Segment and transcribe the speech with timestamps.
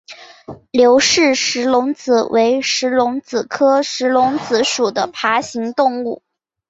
[0.71, 6.23] 刘氏石龙子为石龙子科石龙子属的爬行动物。